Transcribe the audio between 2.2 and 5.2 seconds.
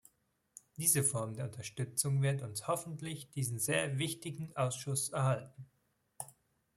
wird uns hoffentlich diesen sehr wichtigen Ausschuss